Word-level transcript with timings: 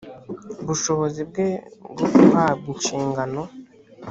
bushobozi 0.65 1.21
bwe 1.29 1.47
bwo 1.93 2.05
guhabwa 2.15 2.67
inshingano 2.73 3.41